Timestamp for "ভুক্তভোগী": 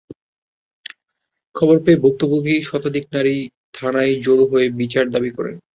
2.03-2.55